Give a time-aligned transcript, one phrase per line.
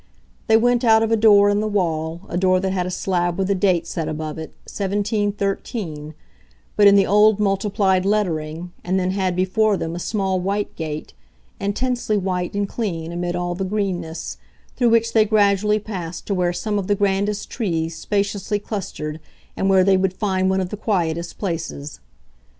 [0.47, 3.37] They went out of a door in the wall, a door that had a slab
[3.37, 6.15] with a date set above it, 1713,
[6.75, 11.13] but in the old multiplied lettering, and then had before them a small white gate,
[11.59, 14.37] intensely white and clean amid all the greenness,
[14.75, 19.19] through which they gradually passed to where some of the grandest trees spaciously clustered
[19.55, 21.99] and where they would find one of the quietest places.